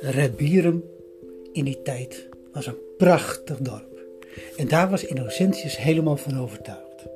[0.00, 0.84] Rebierum
[1.52, 4.00] in die tijd was een prachtig dorp.
[4.56, 7.06] En daar was Innocentius helemaal van overtuigd.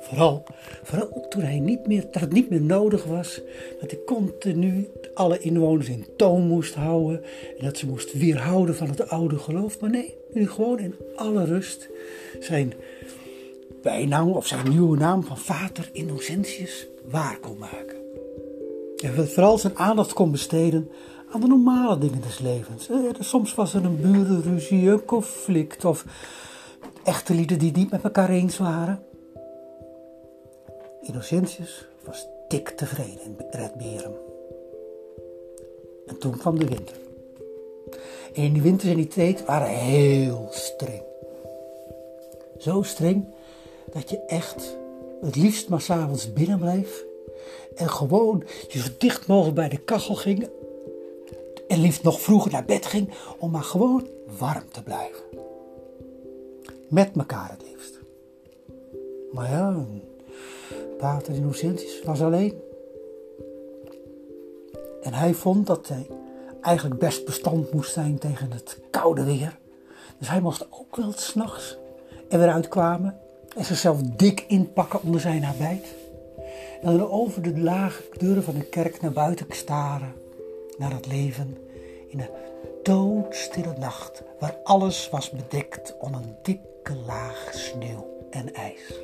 [0.00, 0.44] Vooral,
[0.82, 3.40] vooral toen hij niet meer, dat het niet meer nodig was
[3.80, 7.22] dat hij continu alle inwoners in toon moest houden.
[7.58, 9.80] En dat ze moest weerhouden van het oude geloof.
[9.80, 11.88] Maar nee, nu gewoon in alle rust
[12.40, 12.72] zijn
[13.82, 17.96] bijnaam of zijn nieuwe naam van Vater Innocentius waar kon maken.
[19.04, 20.90] En vooral zijn aandacht kon besteden
[21.34, 22.88] aan de normale dingen des levens.
[23.18, 26.04] Soms was er een burenruzie, een conflict of
[27.04, 29.02] echte lieden die niet met elkaar eens waren.
[31.00, 34.12] Innocentius was dik tevreden in Redberum.
[36.06, 36.96] En toen kwam de winter.
[38.34, 41.02] En in die winters in die tijd waren heel streng.
[42.58, 43.24] Zo streng
[43.92, 44.76] dat je echt
[45.20, 47.04] het liefst maar s'avonds binnen bleef.
[47.74, 50.48] En gewoon je zo dicht mogelijk bij de kachel ging.
[51.68, 54.06] En liefst nog vroeger naar bed ging om maar gewoon
[54.38, 55.22] warm te blijven.
[56.88, 58.00] Met elkaar het liefst.
[59.32, 59.84] Maar ja,
[60.98, 62.54] Pater Innocentius was alleen.
[65.02, 66.06] En hij vond dat hij
[66.60, 69.58] eigenlijk best bestand moest zijn tegen het koude weer.
[70.18, 71.78] Dus hij moest ook wel s'nachts
[72.28, 73.18] er weer uitkwamen
[73.56, 75.86] en zichzelf dik inpakken onder zijn habit.
[76.82, 80.23] En dan over de lage deuren van de kerk naar buiten staren.
[80.78, 81.56] Naar het leven
[82.08, 82.30] in een
[82.82, 84.22] doodstille nacht.
[84.38, 88.94] Waar alles was bedekt onder een dikke laag sneeuw en ijs.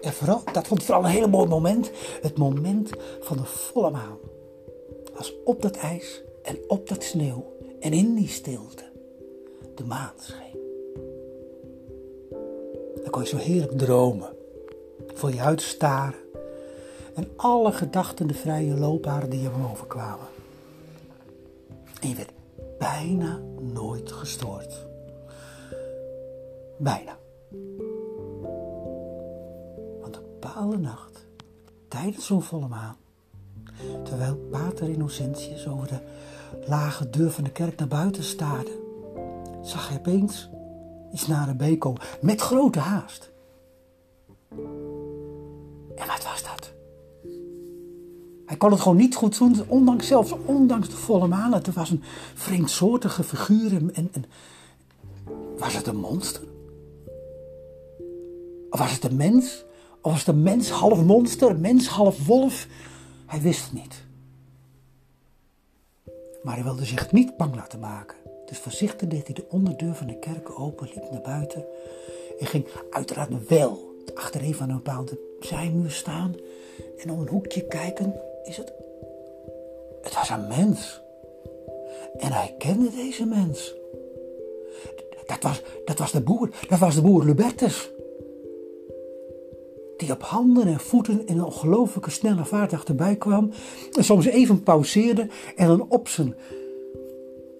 [0.00, 1.90] En vooral, dat vond ik vooral een heel mooi moment.
[2.22, 4.18] Het moment van de volle maan.
[5.16, 8.84] Als op dat ijs en op dat sneeuw en in die stilte
[9.74, 10.60] de maan scheen.
[13.02, 14.28] Dan kon je zo heerlijk dromen.
[15.14, 16.25] Voor je uitstaren.
[17.16, 20.26] En alle gedachten de vrije loop waren die je overkwamen.
[22.00, 22.32] En je werd
[22.78, 24.86] bijna nooit gestoord.
[26.78, 27.16] Bijna.
[30.00, 31.26] Want een bepaalde nacht,
[31.88, 32.96] tijdens zo'n volle maan,
[34.04, 35.98] terwijl Pater Innocentius over de
[36.66, 38.80] lage deur van de kerk naar buiten staarde,
[39.62, 40.48] zag hij opeens
[41.12, 43.30] iets naar de beek komen met grote haast.
[45.94, 46.74] En wat was dat?
[48.46, 51.52] Hij kon het gewoon niet goed doen, ondanks zelfs ondanks de volle maan.
[51.52, 52.02] Het was een
[52.34, 53.72] vreemdsoortige figuur.
[53.72, 54.24] En, en,
[55.58, 56.42] was het een monster?
[58.70, 59.64] Of was het een mens?
[60.00, 62.66] Of was het een mens half monster, mens half wolf?
[63.26, 64.04] Hij wist het niet.
[66.42, 68.16] Maar hij wilde zich niet bang laten maken.
[68.46, 71.64] Dus voorzichtig deed hij de onderdeur van de kerk open, liep naar buiten
[72.38, 76.34] en ging uiteraard wel achter een van een bepaalde zijmuur staan
[76.98, 78.14] en om een hoekje kijken.
[78.46, 78.72] Is het.
[80.02, 81.02] Het was een mens.
[82.16, 83.74] En hij kende deze mens.
[85.26, 87.90] Dat was, dat was de boer, dat was de boer Lubertus.
[89.96, 93.50] Die op handen en voeten in een ongelooflijke snelle vaart achterbij kwam.
[93.92, 96.34] En soms even pauzeerde en dan op zijn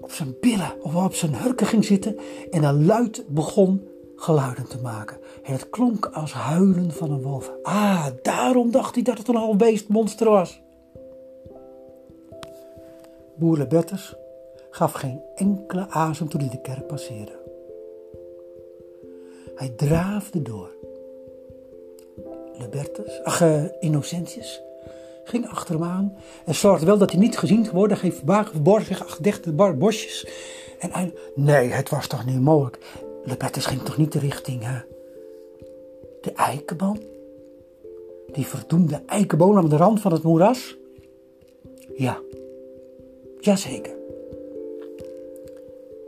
[0.01, 2.17] op zijn billen of op zijn hurken ging zitten
[2.51, 5.19] en dan luid begon geluiden te maken.
[5.43, 7.53] En het klonk als huilen van een wolf.
[7.63, 10.63] Ah, daarom dacht hij dat het een half beestmonster was.
[13.37, 14.15] Boer Lebetters
[14.71, 17.33] gaf geen enkele azem toen hij de kerk passeerde.
[19.55, 20.75] Hij draafde door.
[22.59, 24.63] Lebertus, ach, uh, Innocentius,
[25.25, 27.99] ging achter hem aan en zorgde wel dat hij niet gezien geworden.
[28.01, 30.29] Hij verborg zich achter dichte bosjes.
[30.79, 32.79] En hij, nee, het was toch niet mogelijk.
[33.25, 34.79] Lebettes ging toch niet de richting hè?
[36.21, 36.99] de eikenboom?
[38.33, 40.77] Die verdoemde eikenboom aan de rand van het moeras?
[41.97, 42.21] Ja,
[43.41, 43.95] jazeker.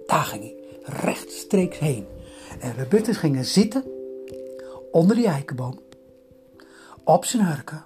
[0.06, 2.06] Daar ging hij rechtstreeks heen.
[2.61, 3.84] En Lebettes gingen zitten
[4.91, 5.78] onder die eikenboom
[7.05, 7.82] op zijn hurken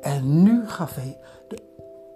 [0.00, 1.18] en nu gaf hij
[1.48, 1.56] de,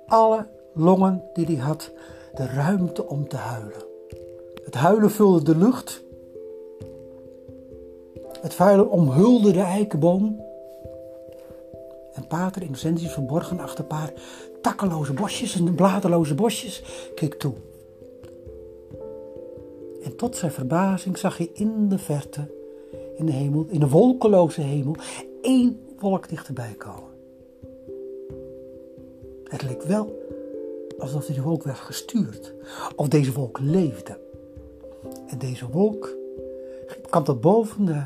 [0.07, 1.93] alle longen die hij had
[2.35, 3.85] de ruimte om te huilen.
[4.65, 6.05] Het huilen vulde de lucht.
[8.41, 10.45] Het huilen omhulde de eikenboom.
[12.13, 14.13] En Pater Innocentius verborgen achter paar
[14.67, 16.83] takkeloze bosjes en bladerloze bosjes
[17.15, 17.55] keek toe.
[20.03, 22.55] En tot zijn verbazing zag hij in de verte,
[23.17, 24.97] in de hemel, in de wolkeloze hemel,
[25.43, 27.11] één wolk dichterbij komen.
[29.45, 30.23] Het leek wel
[30.99, 32.55] alsof die wolk werd gestuurd.
[32.97, 34.19] Of deze wolk leefde.
[35.27, 36.17] En deze wolk
[37.11, 38.03] kwam tot boven de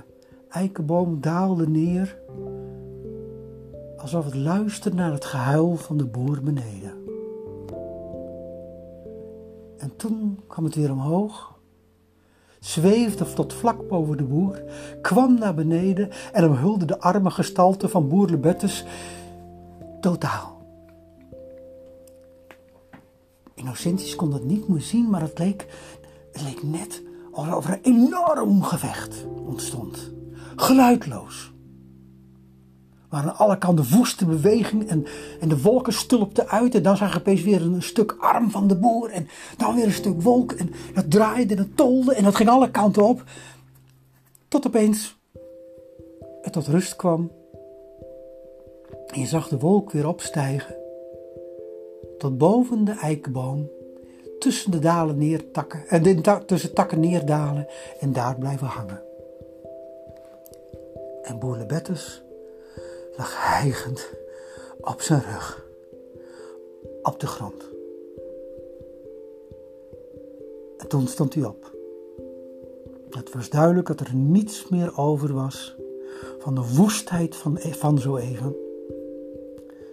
[0.48, 2.18] eikenboom, daalde neer.
[4.00, 6.92] Alsof het luisterde naar het gehuil van de boer beneden.
[9.78, 11.58] En toen kwam het weer omhoog,
[12.60, 14.62] zweefde tot vlak boven de boer,
[15.02, 18.84] kwam naar beneden en omhulde de arme gestalte van boer Lebettes
[20.00, 20.62] totaal.
[23.54, 25.66] Innocentius kon dat niet meer zien, maar het leek,
[26.32, 27.02] het leek net
[27.32, 30.10] alsof er een enorm gevecht ontstond.
[30.56, 31.52] Geluidloos.
[33.10, 35.06] Maar aan alle kanten woeste beweging en,
[35.40, 36.74] en de wolken stulpten uit.
[36.74, 39.10] En dan zag je opeens weer een stuk arm van de boer.
[39.10, 40.52] En dan weer een stuk wolk.
[40.52, 43.24] En dat draaide en dat tolde en dat ging alle kanten op.
[44.48, 45.18] Tot opeens
[46.42, 47.30] het tot rust kwam.
[49.06, 50.76] En je zag de wolk weer opstijgen.
[52.18, 53.70] Tot boven de eikenboom.
[54.38, 55.88] Tussen de dalen neertakken.
[55.88, 57.66] En tussen takken neerdalen.
[58.00, 59.02] En daar blijven hangen.
[61.22, 62.22] En boer Lebettes
[63.20, 64.10] lag hijgend
[64.80, 65.66] op zijn rug
[67.02, 67.68] op de grond.
[70.76, 71.76] En toen stond hij op.
[73.10, 75.76] Het was duidelijk dat er niets meer over was
[76.38, 78.56] van de woestheid van, van zo even.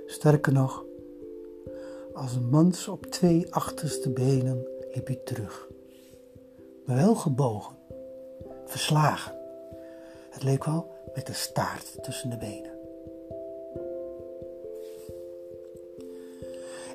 [0.06, 0.86] Sterker nog,
[2.14, 5.68] als een mans op twee achterste benen liep hij terug.
[6.86, 7.76] Maar wel gebogen,
[8.66, 9.36] verslagen.
[10.30, 12.77] Het leek wel met de staart tussen de benen.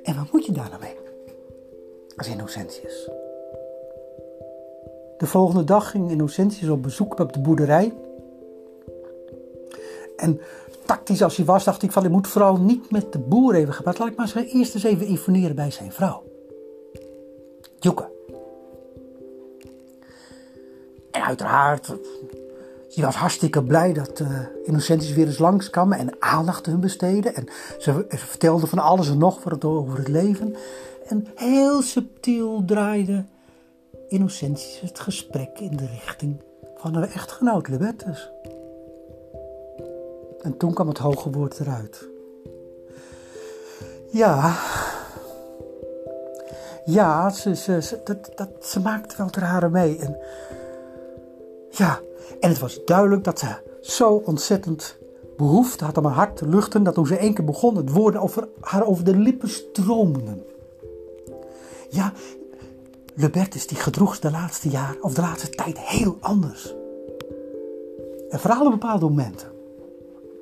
[0.03, 0.97] En wat moet je daar nou mee?
[2.17, 3.09] Als Innocentius.
[5.19, 7.95] De volgende dag ging Innocentius op bezoek op de boerderij.
[10.17, 10.41] En
[10.85, 13.75] tactisch als hij was, dacht ik van, ik moet vooral niet met de boer even
[13.75, 13.99] gepraat.
[13.99, 16.23] Laat ik maar eerst eens even informeren bij zijn vrouw.
[17.79, 18.11] Joeke.
[21.11, 21.95] En uiteraard,
[22.95, 24.29] die was hartstikke blij dat uh,
[24.65, 27.35] Innocentius weer eens langskwamen en aandacht hun besteden.
[27.35, 27.49] En
[27.79, 30.57] ze, vertelde van alles en nog wat over het leven.
[31.07, 33.25] En heel subtiel draaide
[34.09, 36.41] Innocentius het gesprek in de richting
[36.77, 38.31] van haar echtgenoot Lebettes.
[40.43, 42.09] En toen kwam het hoge woord eruit.
[44.11, 44.57] Ja,
[46.85, 49.99] ja, ze, dat, dat, ze maakte wel ter haren mee.
[49.99, 50.19] En
[51.71, 52.01] ja,
[52.41, 53.47] en het was duidelijk dat ze
[53.81, 54.99] zo ontzettend
[55.37, 58.21] behoefte had om haar hart te luchten, dat toen ze één keer begon, het woorden
[58.21, 60.45] over haar over de lippen stroomden.
[61.91, 62.13] Ja,
[63.15, 66.75] Lebertus die gedroeg de laatste jaar, of de laatste tijd heel anders.
[68.31, 69.51] En vooral op bepaalde momenten.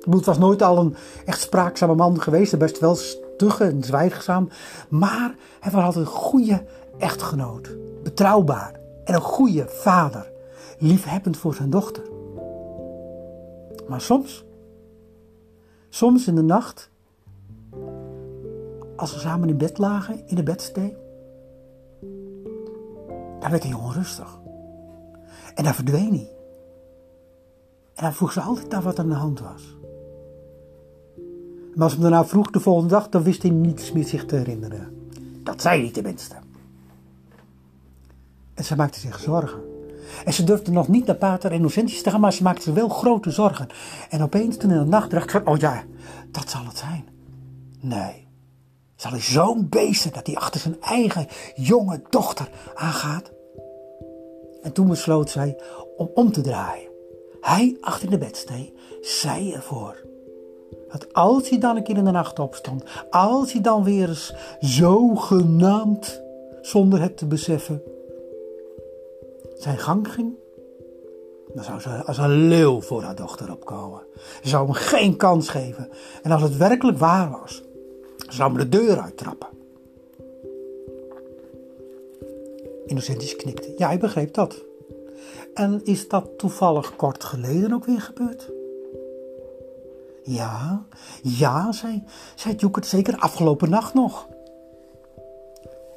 [0.09, 0.95] Het was nooit al een
[1.25, 4.49] echt spraakzame man geweest, best wel stugge en zwijgzaam.
[4.89, 6.63] Maar hij was altijd een goede
[6.97, 10.31] echtgenoot, betrouwbaar en een goede vader
[10.81, 12.03] liefhebbend voor zijn dochter.
[13.87, 14.45] Maar soms,
[15.89, 16.89] soms in de nacht,
[18.95, 20.95] als we samen in bed lagen, in de bedstee,
[23.39, 24.39] dan werd hij onrustig.
[25.55, 26.31] En dan verdween hij.
[27.93, 29.75] En dan vroeg ze altijd naar wat er aan de hand was.
[31.73, 34.35] Maar als hem daarna vroeg de volgende dag, dan wist hij niets meer zich te
[34.35, 35.09] herinneren.
[35.43, 36.35] Dat zei hij tenminste.
[38.53, 39.70] En ze maakte zich zorgen.
[40.25, 42.89] En ze durfde nog niet naar Pater Innocentius te gaan, maar ze maakte zich wel
[42.89, 43.67] grote zorgen.
[44.09, 45.83] En opeens toen in de nacht dacht ze, oh ja,
[46.31, 47.07] dat zal het zijn.
[47.79, 48.27] Nee,
[48.95, 53.31] zal hij zo'n beest dat hij achter zijn eigen jonge dochter aangaat?
[54.61, 55.61] En toen besloot zij
[55.97, 56.89] om om te draaien.
[57.41, 60.09] Hij achter de bedstee, zij ervoor.
[60.91, 64.33] Dat als hij dan een keer in de nacht opstond, als hij dan weer eens
[64.59, 66.21] zogenaamd,
[66.61, 67.81] zonder het te beseffen,
[69.61, 70.33] zijn gang ging,
[71.53, 74.01] dan zou ze als een leeuw voor haar dochter opkomen.
[74.41, 75.89] Ze zou hem geen kans geven.
[76.21, 77.63] En als het werkelijk waar was,
[78.27, 79.47] zou hem de deur uittrappen.
[82.85, 83.73] Innocentius knikte.
[83.77, 84.63] Ja, ik begreep dat.
[85.53, 88.51] En is dat toevallig kort geleden ook weer gebeurd?
[90.23, 90.85] Ja,
[91.21, 92.03] ja, zei,
[92.35, 94.27] zei Joekert, zeker afgelopen nacht nog.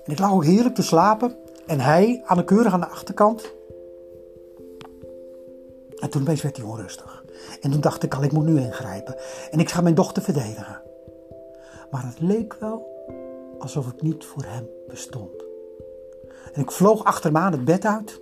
[0.05, 3.55] En ik lag ook heerlijk te slapen en hij aan de keurig aan de achterkant.
[5.97, 7.25] En toen werd hij onrustig.
[7.61, 9.17] En toen dacht ik al, ik moet nu ingrijpen.
[9.51, 10.83] En ik ga mijn dochter verdedigen.
[11.91, 12.87] Maar het leek wel
[13.59, 15.45] alsof ik niet voor hem bestond.
[16.53, 18.21] En ik vloog achter hem aan het bed uit.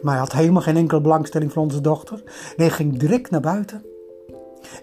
[0.00, 2.22] Maar hij had helemaal geen enkele belangstelling voor onze dochter.
[2.56, 3.84] Nee, hij ging direct naar buiten.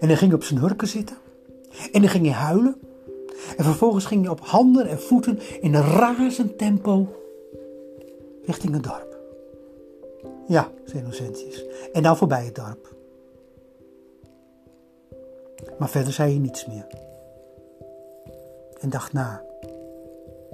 [0.00, 1.16] En hij ging op zijn hurken zitten.
[1.92, 2.80] En dan ging hij huilen.
[3.56, 7.08] En vervolgens ging hij op handen en voeten in een razend tempo
[8.44, 9.18] richting het dorp.
[10.46, 11.64] Ja, zei Innocentius.
[11.92, 12.94] En dan voorbij het dorp.
[15.78, 16.86] Maar verder zei hij niets meer.
[18.80, 19.44] En dacht na.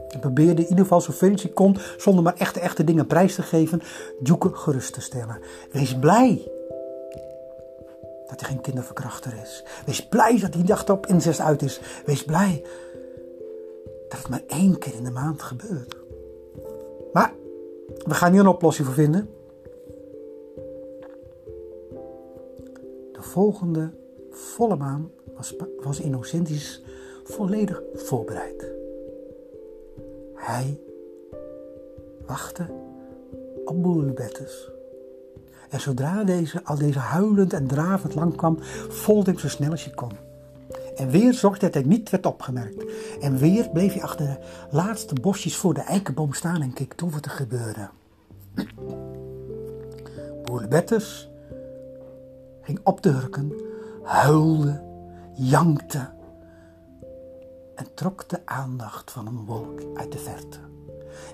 [0.09, 3.35] Hij probeerde in ieder geval zoveel als hij kon, zonder maar echte, echte dingen prijs
[3.35, 3.83] te geven,
[4.23, 5.39] Joeke gerust te stellen.
[5.73, 6.51] Wees blij
[8.33, 9.65] dat hij geen kinderverkrachter is.
[9.87, 11.81] Wees blij dat hij dag op incest uit is.
[12.07, 12.65] Wees blij
[14.09, 15.97] dat het maar één keer in de maand gebeurt.
[17.13, 17.35] Maar
[17.87, 19.31] we gaan hier een oplossing voor vinden.
[23.13, 23.91] De volgende
[24.31, 26.83] volle maan was, was Innocentius
[27.25, 28.73] volledig voorbereid.
[30.35, 30.81] Hij
[32.27, 32.67] wachtte
[33.65, 34.71] op Boerlubertus.
[35.73, 39.85] En zodra deze, al deze huilend en dravend lang kwam, volgde hem zo snel als
[39.85, 40.11] hij kon.
[40.97, 42.85] En weer zorgde dat hij niet werd opgemerkt.
[43.21, 44.39] En weer bleef hij achter de
[44.71, 47.89] laatste bosjes voor de eikenboom staan en keek toe wat er gebeurde.
[50.45, 51.31] Boerlubertus
[52.63, 53.53] ging op de hurken,
[54.03, 54.83] huilde,
[55.35, 56.11] jankte
[57.75, 60.72] en trok de aandacht van een wolk uit de verte.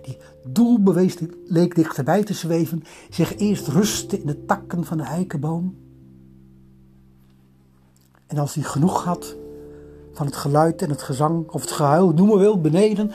[0.02, 5.76] Die doelbewezen leek dichterbij te zweven, zich eerst rustte in de takken van de eikenboom.
[8.26, 9.36] En als hij genoeg had
[10.12, 13.10] van het geluid en het gezang of het gehuil, noem maar wil, beneden,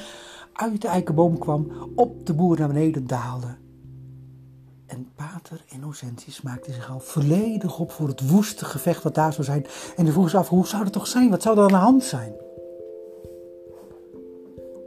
[0.53, 3.55] uit de eikenboom kwam, op de boer naar beneden daalde.
[4.85, 9.43] En pater Innocentius maakte zich al volledig op voor het woeste gevecht wat daar zou
[9.43, 9.65] zijn.
[9.95, 11.29] En hij vroeg zich af, hoe zou het toch zijn?
[11.29, 12.33] Wat zou er aan de hand zijn?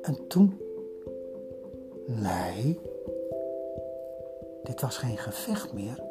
[0.02, 0.65] En toen.
[2.06, 2.80] Nee.
[4.64, 6.02] Dit was geen gevecht meer.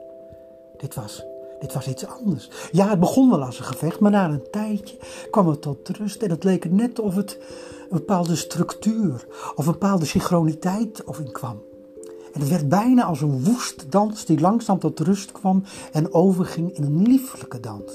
[0.77, 1.25] Dit was,
[1.59, 2.49] dit was iets anders.
[2.71, 4.97] Ja, het begon wel als een gevecht, maar na een tijdje
[5.31, 6.21] kwam het tot rust.
[6.21, 7.37] En het leek net of het
[7.81, 11.61] een bepaalde structuur of een bepaalde synchroniteit of in kwam.
[12.33, 16.77] En het werd bijna als een woeste dans die langzaam tot rust kwam en overging
[16.77, 17.93] in een lieflijke dans.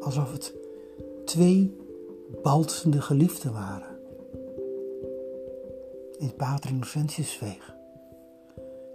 [0.00, 0.54] Alsof het
[1.24, 1.76] twee
[2.42, 3.95] balsende geliefden waren
[6.18, 7.74] in Pater Innocentius zweeg.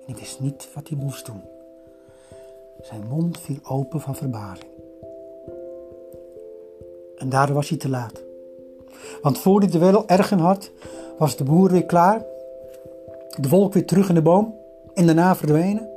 [0.06, 1.42] En hij wist niet wat hij moest doen.
[2.82, 4.72] Zijn mond viel open van verbazing.
[7.18, 8.24] En daardoor was hij te laat.
[9.22, 10.72] Want voor hij de wel ergen had,
[11.18, 12.26] was de boer weer klaar.
[13.40, 14.56] De wolk weer terug in de boom.
[14.94, 15.90] En daarna verdwenen.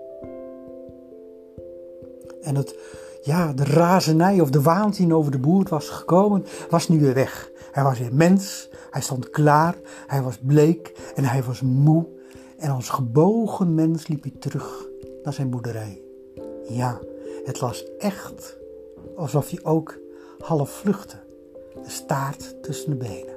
[2.43, 2.75] En het,
[3.25, 7.51] ja, de razernij of de waanzin over de boer was gekomen, was nu weer weg.
[7.73, 9.75] Hij was weer mens, hij stond klaar,
[10.07, 12.07] hij was bleek en hij was moe.
[12.59, 14.87] En als gebogen mens liep hij terug
[15.23, 16.03] naar zijn boerderij.
[16.69, 17.01] Ja,
[17.45, 18.59] het was echt
[19.17, 19.99] alsof hij ook
[20.39, 21.17] half vluchtte,
[21.83, 23.35] de staart tussen de benen.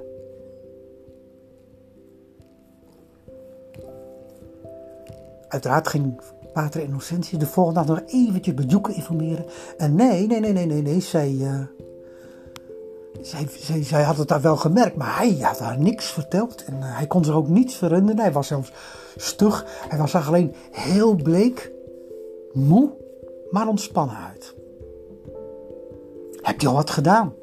[5.48, 6.20] Uiteraard ging
[6.52, 9.44] Pater Innocentius de volgende dag nog eventjes bezoeken informeren.
[9.76, 11.60] En nee, nee, nee, nee, nee, nee, zij, uh,
[13.82, 16.64] zij, had het daar wel gemerkt, maar hij had haar niks verteld.
[16.64, 18.20] En uh, hij kon zich ook niets veranderen.
[18.20, 18.72] Hij was zelfs
[19.16, 19.64] stug.
[19.88, 21.72] Hij was zag alleen heel bleek,
[22.52, 22.90] moe,
[23.50, 24.54] maar ontspannen uit.
[26.42, 27.34] Heb je al wat gedaan?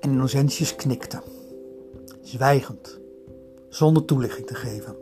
[0.00, 1.22] En Innocentius knikte,
[2.22, 3.00] zwijgend,
[3.68, 4.96] zonder toelichting te geven.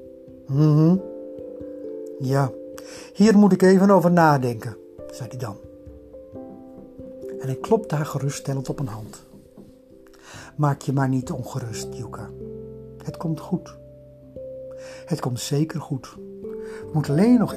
[0.46, 0.96] Mhm.
[2.18, 2.50] Ja,
[3.14, 4.76] hier moet ik even over nadenken,
[5.10, 5.56] zei hij dan.
[7.40, 9.26] En hij klopte haar geruststellend op een hand.
[10.56, 12.30] Maak je maar niet ongerust, Yuka.
[13.04, 13.76] Het komt goed.
[15.04, 16.14] Het komt zeker goed.
[16.54, 17.56] We moeten alleen nog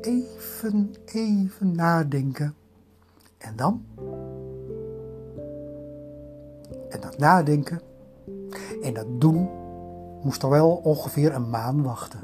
[0.00, 2.54] even, even nadenken.
[3.38, 3.84] En dan?
[6.88, 7.80] En dat nadenken
[8.82, 9.48] en dat doen
[10.22, 12.20] moest al wel ongeveer een maand wachten.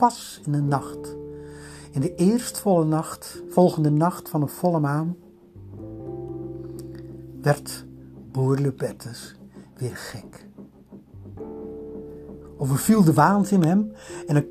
[0.00, 1.16] Pas in de nacht,
[1.90, 5.16] in de eerstvolle nacht, volgende nacht van een volle maan,
[7.42, 7.86] werd
[8.32, 9.36] boer Lupetus
[9.76, 10.46] weer gek.
[12.56, 13.92] Overviel de waanzin hem
[14.26, 14.44] en dan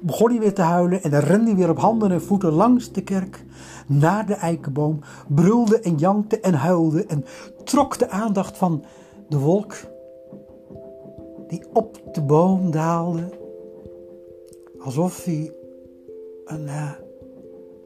[0.00, 2.92] begon hij weer te huilen en dan rende hij weer op handen en voeten langs
[2.92, 3.44] de kerk
[3.86, 7.24] naar de eikenboom, brulde en jankte en huilde en
[7.64, 8.84] trok de aandacht van
[9.28, 9.74] de wolk
[11.48, 13.39] die op de boom daalde
[14.80, 15.52] alsof hij
[16.44, 16.90] een uh,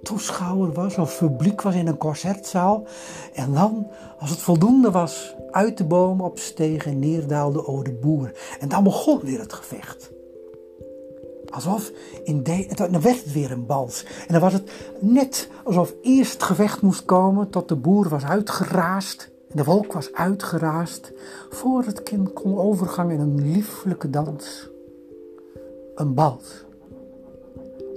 [0.02, 2.86] toeschouwer was of publiek was in een concertzaal.
[3.32, 3.86] En dan,
[4.18, 8.32] als het voldoende was, uit de boom opsteeg en neerdaalde over de boer.
[8.60, 10.12] En dan begon weer het gevecht.
[11.50, 11.92] Alsof
[12.24, 14.04] in de, dan werd het weer een bals.
[14.26, 18.24] En dan was het net alsof eerst het gevecht moest komen tot de boer was
[18.24, 19.30] uitgeraasd.
[19.48, 21.12] En de wolk was uitgeraasd.
[21.50, 24.70] Voor het kind kon overgaan in een lieflijke dans.
[25.94, 26.63] Een bals.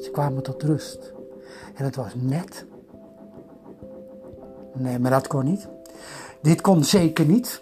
[0.02, 1.14] Ze kwamen tot rust.
[1.76, 2.66] En het was net.
[4.74, 5.68] Nee, maar dat kon niet.
[6.42, 7.62] Dit kon zeker niet.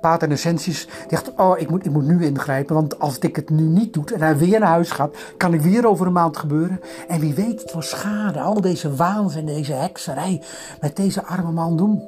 [0.00, 3.62] Pater die dacht, oh, ik moet, ik moet nu ingrijpen, want als ik het nu
[3.62, 6.80] niet doe en hij weer naar huis gaat, kan ik weer over een maand gebeuren.
[7.08, 10.42] En wie weet het was schade, al deze waanzin, deze hekserij
[10.80, 12.02] met deze arme man doen.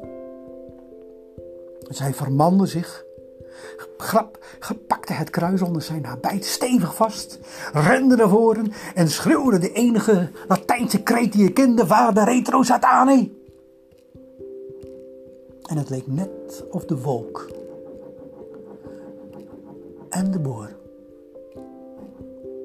[1.89, 3.05] Dus hij vermande zich,
[3.97, 4.39] grap,
[4.87, 7.39] pakte het kruis onder zijn nabijt stevig vast,
[7.73, 13.31] rende naar voren en schreeuwde de enige Latijnse kreet die je kende, vader retro satane.
[15.67, 17.51] En het leek net of de wolk
[20.09, 20.77] en de boer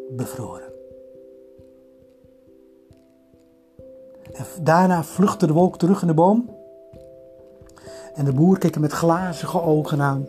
[0.09, 0.73] bevroren.
[4.31, 6.49] En daarna vluchtte de wolk terug in de boom.
[8.13, 10.27] En de boer keek hem met glazige ogen aan.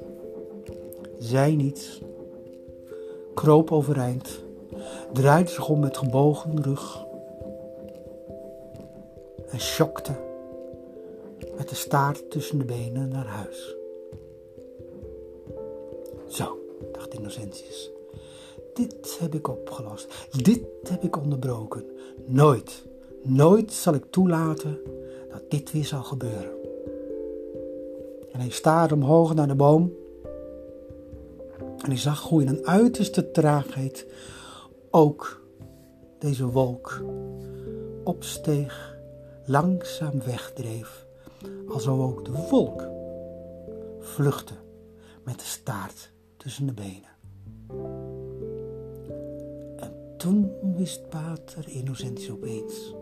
[1.27, 2.01] Zei niets.
[3.35, 4.45] Kroop overeind.
[5.13, 7.05] Draaide zich om met gebogen rug.
[9.49, 10.13] En schokte
[11.57, 13.77] met de staart tussen de benen naar huis.
[16.29, 16.59] Zo,
[16.93, 17.91] dacht Innocentius.
[18.75, 20.29] Dit heb ik opgelost.
[20.43, 21.85] Dit heb ik onderbroken.
[22.27, 22.85] Nooit,
[23.23, 24.79] nooit zal ik toelaten
[25.31, 26.55] dat dit weer zal gebeuren.
[28.33, 30.05] En hij staarde omhoog naar de boom.
[31.87, 34.07] En hij zag hoe in een uiterste traagheid
[34.91, 35.43] ook
[36.19, 37.05] deze wolk
[38.05, 38.99] opsteeg,
[39.45, 41.07] langzaam wegdreef
[41.69, 42.89] alsof ook de wolk
[44.01, 44.55] vluchtte
[45.25, 47.15] met de staart tussen de benen.
[49.77, 52.95] En toen wist Pater Innocentius opeens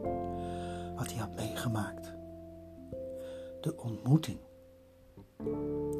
[0.96, 2.12] wat hij had meegemaakt.
[3.60, 4.38] De ontmoeting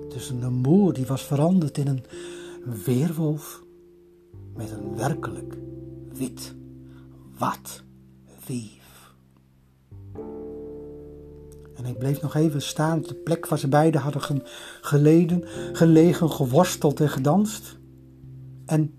[0.09, 2.05] tussen een boer die was veranderd in een
[2.65, 3.63] weerwolf
[4.55, 5.55] met een werkelijk
[6.13, 6.55] wit
[7.39, 7.83] wat
[8.47, 8.83] wie
[11.75, 14.43] En ik bleef nog even staan op de plek waar ze beiden hadden
[14.81, 17.79] geleden, gelegen, geworsteld en gedanst.
[18.67, 18.95] En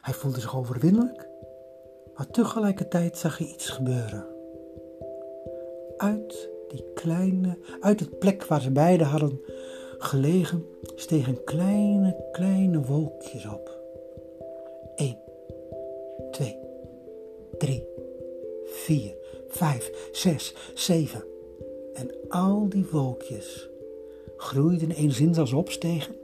[0.00, 1.28] hij voelde zich overwinnelijk,
[2.14, 4.26] maar tegelijkertijd zag hij iets gebeuren.
[5.96, 9.40] Uit die kleine, uit het plek waar ze beiden hadden
[10.02, 13.78] gelegen, stegen kleine, kleine wolkjes op.
[14.96, 15.16] Eén,
[16.30, 16.56] twee,
[17.58, 17.84] drie,
[18.64, 19.16] vier,
[19.48, 21.24] vijf, zes, zeven.
[21.94, 23.68] En al die wolkjes
[24.36, 26.14] groeiden enigszins als opstegen,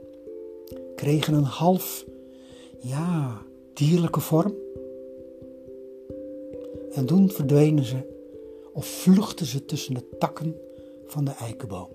[0.95, 2.05] kregen een half,
[2.79, 3.41] ja,
[3.73, 4.55] dierlijke vorm.
[6.91, 8.15] En toen verdwenen ze
[8.73, 10.55] of vluchtten ze tussen de takken
[11.05, 11.89] van de eikenboom.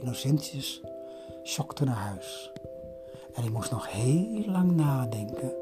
[0.00, 0.82] Innocentius
[1.42, 2.52] schokte naar huis.
[3.32, 5.52] En hij moest nog heel lang nadenken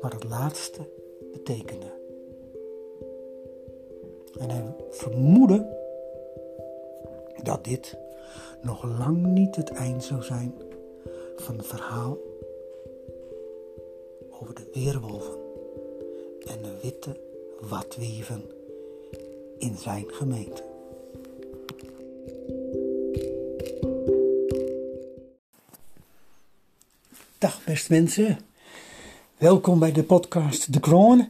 [0.00, 0.88] wat het laatste
[1.32, 1.92] betekende.
[4.38, 5.82] En hij vermoedde
[7.42, 7.96] dat dit
[8.62, 10.54] nog lang niet het eind zou zijn
[11.36, 12.18] van het verhaal
[14.40, 15.38] over de weerwolven
[16.46, 17.16] en de witte
[17.60, 18.42] watwieven
[19.58, 20.73] in zijn gemeente.
[27.64, 28.38] Beste mensen.
[29.36, 31.28] Welkom bij de podcast De Kroon.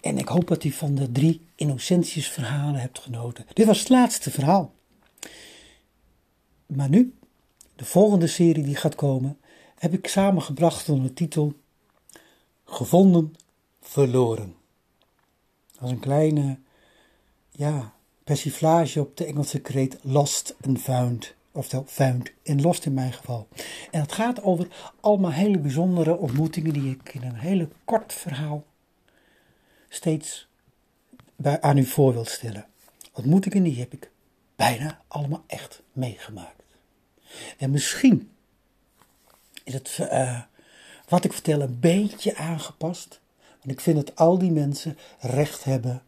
[0.00, 3.46] En ik hoop dat u van de drie Innocentius verhalen hebt genoten.
[3.52, 4.74] Dit was het laatste verhaal.
[6.66, 7.14] Maar nu,
[7.76, 9.38] de volgende serie die gaat komen,
[9.78, 11.52] heb ik samengebracht onder de titel
[12.64, 13.34] Gevonden,
[13.80, 14.54] verloren.
[15.78, 16.58] Als een kleine,
[17.50, 23.12] ja, persiflage op de Engelse kreet Lost and Found oftewel found in Lost in mijn
[23.12, 23.48] geval.
[23.90, 24.68] En het gaat over
[25.00, 28.64] allemaal hele bijzondere ontmoetingen die ik in een hele kort verhaal
[29.88, 30.48] steeds
[31.36, 32.66] bij, aan u voor wil stellen.
[33.12, 34.10] Ontmoetingen die heb ik
[34.56, 36.62] bijna allemaal echt meegemaakt.
[37.58, 38.30] En misschien
[39.64, 40.40] is het uh,
[41.08, 43.20] wat ik vertel een beetje aangepast.
[43.58, 46.02] Want ik vind dat al die mensen recht hebben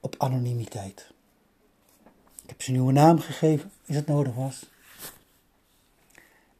[0.00, 1.12] op anonimiteit.
[2.48, 4.70] Ik heb ze een nieuwe naam gegeven, als het nodig was.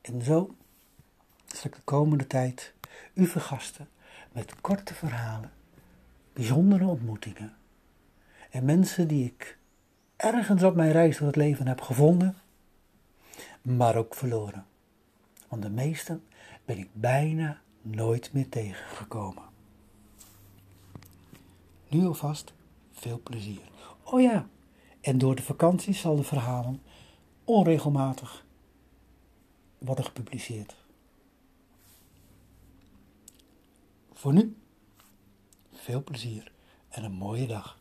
[0.00, 0.54] En zo
[1.46, 2.72] zal ik de komende tijd
[3.14, 3.88] u vergasten
[4.32, 5.52] met korte verhalen,
[6.32, 7.56] bijzondere ontmoetingen
[8.50, 9.58] en mensen die ik
[10.16, 12.36] ergens op mijn reis door het leven heb gevonden,
[13.62, 14.66] maar ook verloren.
[15.48, 16.24] Want de meesten
[16.64, 19.44] ben ik bijna nooit meer tegengekomen.
[21.88, 22.52] Nu alvast
[22.92, 23.62] veel plezier.
[24.02, 24.48] Oh ja,
[25.08, 26.82] en door de vakantie zal de verhalen
[27.44, 28.44] onregelmatig
[29.78, 30.76] worden gepubliceerd.
[34.12, 34.56] Voor nu,
[35.72, 36.52] veel plezier
[36.88, 37.78] en een mooie dag.